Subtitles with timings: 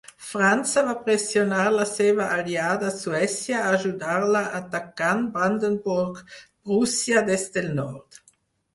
[0.27, 8.25] França va pressionar la seva aliada Suècia a ajudar-la atacant Brandenburg-Prússia des del nord.